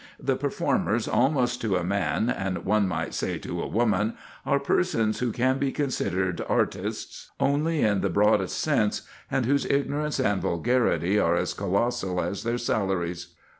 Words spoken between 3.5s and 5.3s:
a woman, are persons